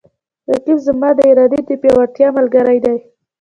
رقیب 0.51 0.77
زما 0.87 1.09
د 1.15 1.19
ارادې 1.31 1.59
د 1.67 1.69
پیاوړتیا 1.81 2.27
ملګری 2.37 2.79
دی 2.85 2.95